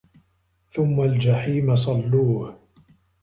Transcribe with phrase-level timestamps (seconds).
[0.71, 2.57] ثُمَّ الجَحيمَ صَلّوهُ